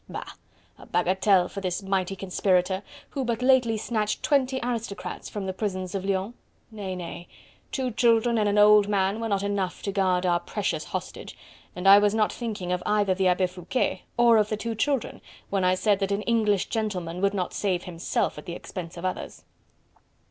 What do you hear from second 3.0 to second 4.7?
who but lately snatched twenty